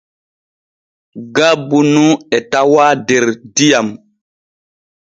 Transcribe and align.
Gabbu 1.35 1.79
nu 1.93 2.05
e 2.35 2.37
tawaa 2.51 2.93
der 3.07 3.25
diyam. 3.55 3.87